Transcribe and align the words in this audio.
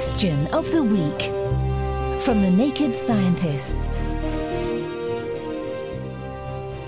Question 0.00 0.46
of 0.54 0.72
the 0.72 0.82
Week 0.82 1.24
from 2.22 2.40
the 2.40 2.50
Naked 2.50 2.96
Scientists. 2.96 3.98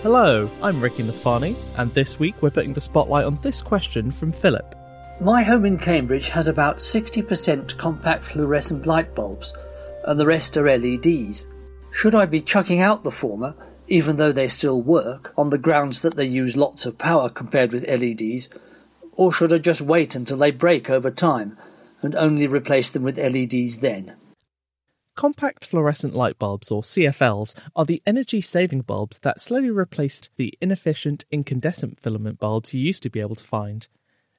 Hello, 0.01 0.51
I'm 0.62 0.80
Ricky 0.80 1.03
Nafani, 1.03 1.55
and 1.77 1.93
this 1.93 2.19
week 2.19 2.37
we're 2.41 2.48
putting 2.48 2.73
the 2.73 2.80
spotlight 2.80 3.27
on 3.27 3.39
this 3.43 3.61
question 3.61 4.12
from 4.12 4.33
Philip. 4.33 4.75
My 5.20 5.43
home 5.43 5.67
in 5.67 5.77
Cambridge 5.77 6.30
has 6.30 6.48
about 6.48 6.79
60% 6.79 7.77
compact 7.77 8.25
fluorescent 8.25 8.87
light 8.87 9.15
bulbs, 9.15 9.53
and 10.05 10.19
the 10.19 10.25
rest 10.25 10.56
are 10.56 10.65
LEDs. 10.75 11.45
Should 11.91 12.15
I 12.15 12.25
be 12.25 12.41
chucking 12.41 12.81
out 12.81 13.05
the 13.05 13.11
former, 13.11 13.55
even 13.89 14.17
though 14.17 14.33
they 14.33 14.48
still 14.48 14.81
work, 14.81 15.34
on 15.37 15.51
the 15.51 15.59
grounds 15.59 16.01
that 16.01 16.17
they 16.17 16.25
use 16.25 16.56
lots 16.56 16.87
of 16.87 16.97
power 16.97 17.29
compared 17.29 17.73
with 17.73 17.87
LEDs, 17.87 18.48
or 19.12 19.31
should 19.31 19.53
I 19.53 19.59
just 19.59 19.83
wait 19.83 20.15
until 20.15 20.39
they 20.39 20.51
break 20.51 20.89
over 20.89 21.11
time 21.11 21.59
and 22.03 22.14
only 22.17 22.47
replace 22.47 22.91
them 22.91 23.03
with 23.03 23.19
LEDs 23.19 23.78
then? 23.78 24.14
Compact 25.14 25.67
fluorescent 25.67 26.14
light 26.14 26.39
bulbs, 26.39 26.70
or 26.70 26.83
CFLs, 26.83 27.55
are 27.77 27.84
the 27.84 28.03
energy 28.06 28.41
saving 28.41 28.81
bulbs 28.81 29.19
that 29.19 29.41
slowly 29.41 29.70
replaced 29.70 30.30
the 30.36 30.55
inefficient 30.61 31.25
incandescent 31.30 32.00
filament 32.00 32.39
bulbs 32.39 32.73
you 32.73 32.80
used 32.80 33.03
to 33.03 33.11
be 33.11 33.20
able 33.20 33.36
to 33.36 33.45
find. 33.45 33.89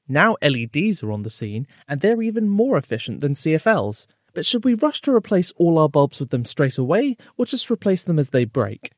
Now 0.08 0.36
LEDs 0.41 1.03
are 1.03 1.11
on 1.11 1.22
the 1.22 1.30
scene, 1.30 1.67
and 1.88 2.02
they're 2.02 2.22
even 2.22 2.50
more 2.50 2.78
efficient 2.78 3.22
than 3.22 3.36
CFLs. 3.36 4.08
But 4.34 4.47
should 4.47 4.66
we 4.66 4.73
rush 4.73 5.00
to 5.02 5.16
replace 5.16 5.52
all 5.58 5.78
our 5.78 5.88
bulbs 5.88 6.19
with 6.19 6.31
them 6.31 6.44
straight 6.44 6.80
away, 6.80 7.17
or 7.38 7.45
just 7.45 7.69
replace 7.69 8.02
them 8.02 8.17
as 8.17 8.30
they 8.30 8.45
break? 8.45 8.91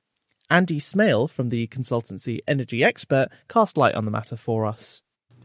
Andy 0.49 0.79
Smale 0.79 1.27
from 1.27 1.49
the 1.49 1.67
consultancy 1.67 2.39
Energy 2.47 2.83
Expert 2.83 3.27
cast 3.49 3.77
light 3.77 3.95
on 3.95 4.05
the 4.05 4.11
matter 4.11 4.37
for 4.37 4.65
us. 4.65 5.01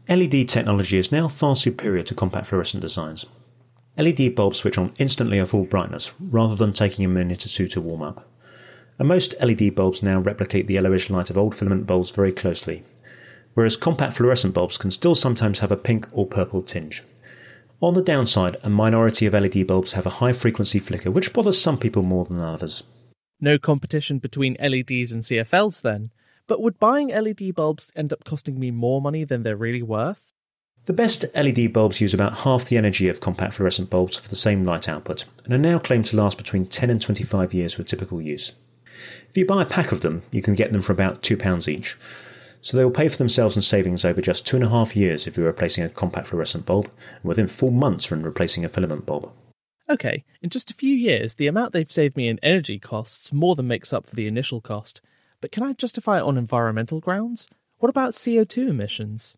LED 0.09 0.47
technology 0.47 0.97
is 0.97 1.11
now 1.11 1.27
far 1.27 1.55
superior 1.55 2.03
to 2.03 2.15
compact 2.15 2.47
fluorescent 2.47 2.81
designs. 2.81 3.25
LED 3.97 4.35
bulbs 4.35 4.59
switch 4.59 4.77
on 4.77 4.93
instantly 4.97 5.39
at 5.39 5.49
full 5.49 5.65
brightness, 5.65 6.13
rather 6.19 6.55
than 6.55 6.73
taking 6.73 7.05
a 7.05 7.09
minute 7.09 7.45
or 7.45 7.49
two 7.49 7.67
to 7.67 7.81
warm 7.81 8.01
up. 8.01 8.27
And 8.97 9.07
most 9.07 9.35
LED 9.41 9.75
bulbs 9.75 10.01
now 10.01 10.19
replicate 10.19 10.67
the 10.67 10.75
yellowish 10.75 11.09
light 11.09 11.29
of 11.29 11.37
old 11.37 11.55
filament 11.55 11.87
bulbs 11.87 12.09
very 12.09 12.31
closely, 12.31 12.83
whereas 13.53 13.77
compact 13.77 14.13
fluorescent 14.13 14.53
bulbs 14.53 14.77
can 14.77 14.91
still 14.91 15.15
sometimes 15.15 15.59
have 15.59 15.71
a 15.71 15.77
pink 15.77 16.07
or 16.11 16.25
purple 16.25 16.61
tinge. 16.61 17.03
On 17.81 17.93
the 17.93 18.03
downside, 18.03 18.57
a 18.63 18.69
minority 18.69 19.25
of 19.25 19.33
LED 19.33 19.67
bulbs 19.67 19.93
have 19.93 20.05
a 20.05 20.17
high 20.21 20.33
frequency 20.33 20.79
flicker, 20.79 21.11
which 21.11 21.33
bothers 21.33 21.59
some 21.59 21.77
people 21.77 22.03
more 22.03 22.25
than 22.25 22.41
others. 22.41 22.83
No 23.39 23.57
competition 23.57 24.19
between 24.19 24.55
LEDs 24.59 25.11
and 25.11 25.23
CFLs 25.23 25.81
then. 25.81 26.11
But 26.47 26.61
would 26.61 26.79
buying 26.79 27.09
LED 27.09 27.55
bulbs 27.55 27.91
end 27.95 28.11
up 28.11 28.23
costing 28.23 28.59
me 28.59 28.71
more 28.71 29.01
money 29.01 29.23
than 29.23 29.43
they're 29.43 29.55
really 29.55 29.81
worth? 29.81 30.21
The 30.85 30.93
best 30.93 31.25
LED 31.35 31.73
bulbs 31.73 32.01
use 32.01 32.13
about 32.13 32.39
half 32.39 32.65
the 32.65 32.77
energy 32.77 33.07
of 33.07 33.19
compact 33.19 33.53
fluorescent 33.53 33.89
bulbs 33.89 34.17
for 34.17 34.27
the 34.27 34.35
same 34.35 34.65
light 34.65 34.89
output, 34.89 35.25
and 35.45 35.53
are 35.53 35.57
now 35.57 35.77
claimed 35.77 36.07
to 36.07 36.17
last 36.17 36.37
between 36.37 36.65
10 36.65 36.89
and 36.89 37.01
25 37.01 37.53
years 37.53 37.77
with 37.77 37.87
typical 37.87 38.19
use. 38.19 38.53
If 39.29 39.37
you 39.37 39.45
buy 39.45 39.61
a 39.61 39.67
pack 39.67 39.91
of 39.91 40.01
them, 40.01 40.23
you 40.31 40.41
can 40.41 40.55
get 40.55 40.71
them 40.71 40.81
for 40.81 40.91
about 40.91 41.21
£2 41.21 41.67
each, 41.67 41.97
so 42.61 42.77
they 42.77 42.83
will 42.83 42.91
pay 42.91 43.09
for 43.09 43.17
themselves 43.17 43.55
in 43.55 43.61
savings 43.61 44.03
over 44.05 44.21
just 44.21 44.45
two 44.45 44.55
and 44.55 44.65
a 44.65 44.69
half 44.69 44.95
years 44.95 45.27
if 45.27 45.37
you're 45.37 45.47
replacing 45.47 45.83
a 45.83 45.89
compact 45.89 46.27
fluorescent 46.27 46.65
bulb, 46.65 46.89
and 47.21 47.29
within 47.29 47.47
four 47.47 47.71
months 47.71 48.09
when 48.09 48.23
replacing 48.23 48.65
a 48.65 48.69
filament 48.69 49.05
bulb. 49.05 49.31
Okay, 49.89 50.23
in 50.41 50.49
just 50.49 50.71
a 50.71 50.75
few 50.75 50.95
years, 50.95 51.33
the 51.33 51.47
amount 51.47 51.73
they've 51.73 51.91
saved 51.91 52.15
me 52.15 52.27
in 52.27 52.39
energy 52.41 52.79
costs 52.79 53.33
more 53.33 53.55
than 53.55 53.67
makes 53.67 53.91
up 53.91 54.07
for 54.07 54.15
the 54.15 54.27
initial 54.27 54.61
cost. 54.61 55.01
But 55.41 55.51
can 55.51 55.63
I 55.63 55.73
justify 55.73 56.19
it 56.19 56.23
on 56.23 56.37
environmental 56.37 56.99
grounds? 56.99 57.49
What 57.79 57.89
about 57.89 58.13
CO2 58.13 58.69
emissions? 58.69 59.37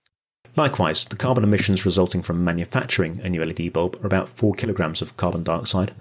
Likewise, 0.58 1.06
the 1.06 1.16
carbon 1.16 1.46
emissions 1.46 1.86
resulting 1.86 2.22
from 2.22 2.44
manufacturing 2.44 3.22
a 3.24 3.30
new 3.30 3.44
LED 3.44 3.72
bulb 3.72 3.98
are 4.04 4.08
about 4.08 4.28
4 4.28 4.54
kilograms 4.54 5.02
of 5.02 5.16
carbon 5.16 5.44
dioxide, 5.44 5.94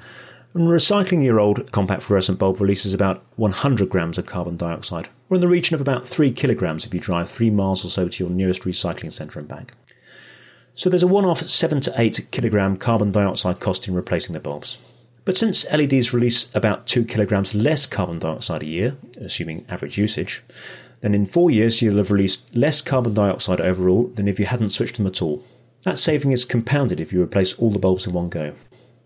and 0.55 0.69
recycling 0.69 1.25
your 1.25 1.41
old 1.41 1.71
compact 1.73 2.03
fluorescent 2.03 2.39
bulb 2.39 2.61
releases 2.61 2.93
about 2.93 3.25
100 3.37 3.89
grams 3.89 4.19
of 4.19 4.27
carbon 4.27 4.57
dioxide, 4.57 5.09
or 5.31 5.37
in 5.37 5.41
the 5.41 5.49
region 5.49 5.75
of 5.75 5.81
about 5.81 6.07
3 6.07 6.33
kilograms 6.33 6.85
if 6.85 6.93
you 6.93 7.01
drive 7.01 7.31
3 7.31 7.49
miles 7.51 7.85
or 7.85 7.89
so 7.89 8.09
to 8.09 8.25
your 8.25 8.33
nearest 8.33 8.63
recycling 8.63 9.13
centre 9.13 9.39
and 9.39 9.49
back. 9.49 9.73
So 10.75 10.91
there's 10.91 11.03
a 11.03 11.07
one 11.07 11.25
off 11.25 11.41
7 11.41 11.81
to 11.83 11.95
8 11.97 12.29
kilogram 12.33 12.77
carbon 12.77 13.13
dioxide 13.13 13.61
cost 13.61 13.87
in 13.87 13.95
replacing 13.95 14.33
the 14.33 14.41
bulbs. 14.41 14.79
But 15.25 15.37
since 15.37 15.71
LEDs 15.71 16.13
release 16.13 16.53
about 16.55 16.87
2 16.87 17.05
kilograms 17.05 17.55
less 17.55 17.87
carbon 17.87 18.19
dioxide 18.19 18.63
a 18.63 18.67
year, 18.67 18.97
assuming 19.21 19.65
average 19.69 19.97
usage, 19.97 20.43
then 21.01 21.15
in 21.15 21.27
four 21.27 21.51
years 21.51 21.81
you'll 21.81 21.99
have 21.99 22.11
released 22.11 22.57
less 22.57 22.81
carbon 22.81 23.15
dioxide 23.15 23.61
overall 23.61 24.05
than 24.15 24.27
if 24.27 24.41
you 24.41 24.47
hadn't 24.47 24.71
switched 24.71 24.97
them 24.97 25.07
at 25.07 25.23
all. 25.23 25.45
That 25.85 25.99
saving 25.99 26.33
is 26.33 26.45
compounded 26.45 27.01
if 27.01 27.13
you 27.13 27.23
replace 27.23 27.55
all 27.55 27.71
the 27.71 27.79
bulbs 27.79 28.07
in 28.07 28.13
one 28.13 28.29
go. 28.29 28.55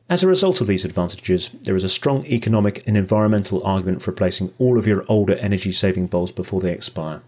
As 0.09 0.23
a 0.23 0.29
result 0.29 0.61
of 0.61 0.69
these 0.69 0.85
advantages, 0.85 1.49
there 1.49 1.75
is 1.75 1.85
a 1.85 1.89
strong 1.89 2.25
economic 2.27 2.87
and 2.87 2.97
environmental 2.97 3.65
argument 3.67 4.03
for 4.03 4.13
replacing 4.13 4.53
all 4.59 4.79
of 4.79 4.87
your 4.87 5.05
older 5.09 5.35
energy 5.35 5.73
saving 5.73 6.07
bulbs 6.07 6.33
before 6.33 6.61
they 6.61 6.73
expire. 6.73 7.23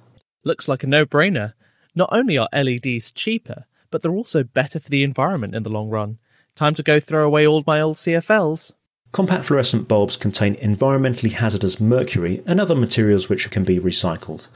Looks 0.44 0.69
like 0.69 0.84
a 0.84 0.87
no 0.87 1.04
brainer. 1.04 1.54
Not 1.94 2.09
only 2.12 2.38
are 2.38 2.48
LEDs 2.53 3.10
cheaper, 3.10 3.65
but 3.91 4.03
they're 4.03 4.12
also 4.12 4.44
better 4.44 4.78
for 4.78 4.91
the 4.91 5.03
environment 5.03 5.54
in 5.54 5.62
the 5.65 5.71
long 5.71 5.88
run. 5.88 6.19
Time 6.54 6.75
to 6.75 6.82
go 6.82 7.00
throw 7.00 7.27
away 7.27 7.47
all 7.47 7.65
my 7.66 7.81
old 7.81 7.97
CFLs. 7.97 8.72
Compact 9.12 9.44
fluorescent 9.44 9.88
bulbs 9.88 10.16
contain 10.16 10.54
environmentally 10.56 11.32
hazardous 11.32 11.80
mercury 11.80 12.42
and 12.46 12.60
other 12.60 12.74
materials 12.74 13.28
which 13.28 13.50
can 13.50 13.64
be 13.64 13.78
recycled. 13.78 14.48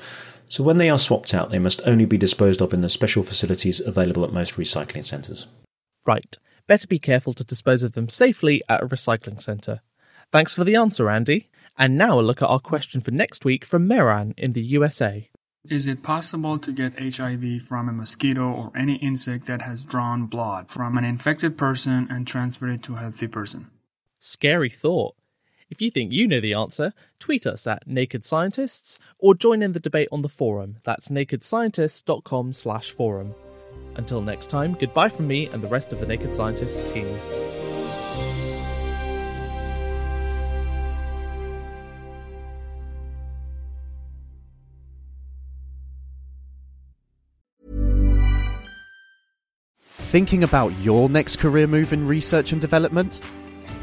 So 0.49 0.63
when 0.63 0.77
they 0.77 0.91
are 0.91 0.99
swapped 0.99 1.33
out, 1.33 1.51
they 1.51 1.59
must 1.59 1.81
only 1.87 2.05
be 2.05 2.19
disposed 2.19 2.61
of 2.61 2.75
in 2.75 2.83
the 2.83 2.91
special 2.91 3.23
facilities 3.23 3.81
available 3.81 4.25
at 4.25 4.33
most 4.33 4.57
recycling 4.57 5.05
centres. 5.05 5.47
Right. 6.05 6.39
Better 6.67 6.87
be 6.87 6.99
careful 6.99 7.33
to 7.35 7.45
dispose 7.45 7.83
of 7.83 7.93
them 7.93 8.11
safely 8.11 8.63
at 8.69 8.83
a 8.83 8.87
recycling 8.87 9.41
centre. 9.43 9.81
Thanks 10.31 10.55
for 10.55 10.65
the 10.65 10.77
answer, 10.77 11.09
Andy. 11.09 11.49
And 11.79 11.97
now 11.97 12.21
a 12.21 12.23
look 12.23 12.43
at 12.43 12.49
our 12.49 12.61
question 12.61 13.01
for 13.01 13.11
next 13.11 13.47
week 13.47 13.65
from 13.65 13.89
Meran 13.89 14.35
in 14.37 14.53
the 14.53 14.61
USA. 14.61 15.31
Is 15.71 15.87
it 15.87 16.03
possible 16.03 16.59
to 16.59 16.73
get 16.73 16.99
HIV 16.99 17.63
from 17.63 17.89
a 17.89 17.93
mosquito 17.93 18.53
or 18.53 18.73
any 18.77 18.97
insect 18.97 19.47
that 19.47 19.63
has 19.63 19.85
drawn 19.85 20.27
blood 20.27 20.71
from 20.71 20.99
an 20.99 21.05
infected 21.05 21.57
person 21.57 22.09
and 22.11 22.27
transfer 22.27 22.69
it 22.69 22.83
to 22.83 22.95
a 22.95 22.99
healthy 22.99 23.29
person? 23.29 23.71
Scary 24.25 24.71
thought. 24.71 25.17
If 25.69 25.81
you 25.81 25.91
think 25.91 26.13
you 26.13 26.29
know 26.29 26.41
the 26.41 26.55
answer, 26.55 26.93
tweet 27.19 27.45
us 27.45 27.67
at 27.67 27.89
Naked 27.89 28.25
Scientists 28.25 29.01
or 29.19 29.35
join 29.35 29.63
in 29.63 29.73
the 29.73 29.81
debate 29.81 30.07
on 30.13 30.23
the 30.23 30.29
forum. 30.29 30.77
That's 30.85 31.09
nakedscientists.com 31.09 32.53
slash 32.53 32.93
forum. 32.93 33.35
Until 33.97 34.21
next 34.21 34.49
time, 34.49 34.75
goodbye 34.75 35.09
from 35.09 35.27
me 35.27 35.47
and 35.47 35.61
the 35.61 35.67
rest 35.67 35.93
of 35.93 35.99
the 35.99 36.07
Naked 36.07 36.37
Scientists 36.37 36.89
team. 36.93 37.19
Thinking 49.83 50.45
about 50.45 50.79
your 50.79 51.09
next 51.09 51.39
career 51.41 51.67
move 51.67 51.93
in 51.93 52.07
research 52.07 52.53
and 52.53 52.61
development? 52.61 53.21